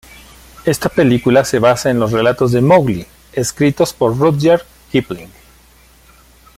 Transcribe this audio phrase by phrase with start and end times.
[0.65, 5.29] Esta película se basa en los relatos de "Mowgli", escritos por Rudyard Kipling.